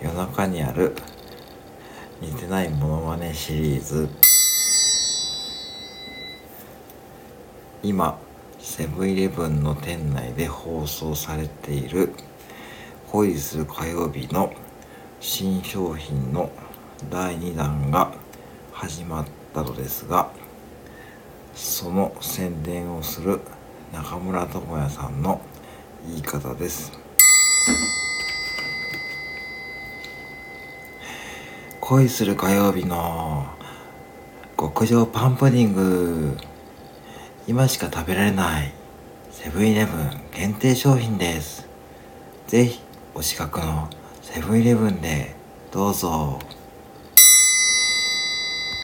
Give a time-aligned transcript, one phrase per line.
[0.00, 0.94] 夜中にある
[2.20, 4.08] 似てないモノマネシリーズ。
[7.82, 8.18] 今
[8.60, 12.12] セブンイレブンの店内で放送されている
[13.10, 14.52] 恋する火曜日の
[15.20, 16.50] 新商品の
[17.10, 18.12] 第2弾が
[18.72, 20.30] 始まったのですが
[21.54, 23.40] その宣伝をする
[23.92, 25.40] 中村智也さんの
[26.06, 27.07] 言い方です。
[31.88, 33.46] 恋する火曜日の
[34.58, 36.36] 極上パンプディング
[37.46, 38.74] 今しか食べられない
[39.30, 41.66] セブンイレブン限定商品です
[42.46, 42.82] ぜひ
[43.14, 43.88] お近くの
[44.20, 45.34] セブンイレブンで
[45.72, 46.57] どうぞ。